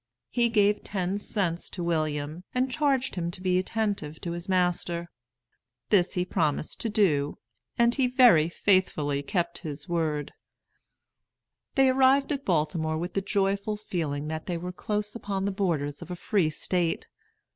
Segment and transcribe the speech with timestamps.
[0.31, 5.11] He gave ten cents to William, and charged him to be attentive to his master.
[5.91, 7.35] This he promised to do,
[7.77, 10.33] and he very faithfully kept his word.
[11.75, 16.01] They arrived at Baltimore with the joyful feeling that they were close upon the borders
[16.01, 17.07] of a Free State.